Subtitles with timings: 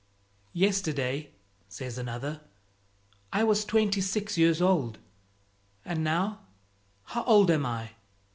[0.53, 1.29] "Yesterday,"
[1.69, 2.41] says another,
[3.31, 4.97] "I was twenty six years old.
[5.85, 6.39] And now
[7.03, 7.91] how old am I?"